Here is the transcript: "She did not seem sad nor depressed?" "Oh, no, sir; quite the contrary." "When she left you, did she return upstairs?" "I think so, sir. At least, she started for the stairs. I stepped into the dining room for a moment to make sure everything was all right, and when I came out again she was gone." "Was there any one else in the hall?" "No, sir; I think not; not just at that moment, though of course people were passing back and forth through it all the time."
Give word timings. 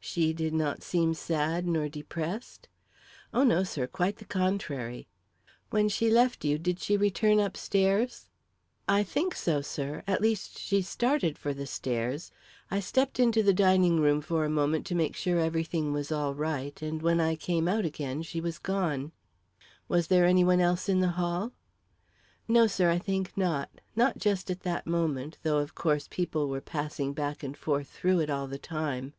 "She 0.00 0.32
did 0.32 0.52
not 0.54 0.82
seem 0.82 1.14
sad 1.14 1.64
nor 1.68 1.88
depressed?" 1.88 2.66
"Oh, 3.32 3.44
no, 3.44 3.62
sir; 3.62 3.86
quite 3.86 4.16
the 4.16 4.24
contrary." 4.24 5.06
"When 5.70 5.88
she 5.88 6.10
left 6.10 6.44
you, 6.44 6.58
did 6.58 6.80
she 6.80 6.96
return 6.96 7.38
upstairs?" 7.38 8.28
"I 8.88 9.04
think 9.04 9.36
so, 9.36 9.60
sir. 9.60 10.02
At 10.08 10.20
least, 10.20 10.58
she 10.58 10.82
started 10.82 11.38
for 11.38 11.54
the 11.54 11.64
stairs. 11.64 12.32
I 12.72 12.80
stepped 12.80 13.20
into 13.20 13.40
the 13.40 13.52
dining 13.54 14.00
room 14.00 14.20
for 14.20 14.44
a 14.44 14.50
moment 14.50 14.84
to 14.86 14.96
make 14.96 15.14
sure 15.14 15.38
everything 15.38 15.92
was 15.92 16.10
all 16.10 16.34
right, 16.34 16.82
and 16.82 17.00
when 17.00 17.20
I 17.20 17.36
came 17.36 17.68
out 17.68 17.84
again 17.84 18.22
she 18.22 18.40
was 18.40 18.58
gone." 18.58 19.12
"Was 19.86 20.08
there 20.08 20.26
any 20.26 20.42
one 20.42 20.58
else 20.60 20.88
in 20.88 20.98
the 20.98 21.10
hall?" 21.14 21.52
"No, 22.48 22.66
sir; 22.66 22.90
I 22.90 22.98
think 22.98 23.36
not; 23.36 23.70
not 23.94 24.18
just 24.18 24.50
at 24.50 24.62
that 24.64 24.88
moment, 24.88 25.38
though 25.44 25.58
of 25.58 25.76
course 25.76 26.08
people 26.10 26.48
were 26.48 26.60
passing 26.60 27.12
back 27.12 27.44
and 27.44 27.56
forth 27.56 27.86
through 27.86 28.18
it 28.18 28.28
all 28.28 28.48
the 28.48 28.58
time." 28.58 29.14